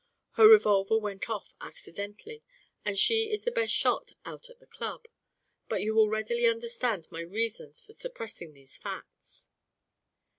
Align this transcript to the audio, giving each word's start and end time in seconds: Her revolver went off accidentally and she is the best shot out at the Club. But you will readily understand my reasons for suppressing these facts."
Her 0.31 0.47
revolver 0.47 0.97
went 0.97 1.29
off 1.29 1.53
accidentally 1.61 2.41
and 2.83 2.97
she 2.97 3.29
is 3.31 3.43
the 3.43 3.51
best 3.51 3.71
shot 3.71 4.13
out 4.25 4.49
at 4.49 4.59
the 4.59 4.65
Club. 4.65 5.05
But 5.69 5.81
you 5.83 5.93
will 5.93 6.09
readily 6.09 6.47
understand 6.47 7.07
my 7.11 7.19
reasons 7.21 7.79
for 7.81 7.93
suppressing 7.93 8.53
these 8.53 8.77
facts." 8.79 9.47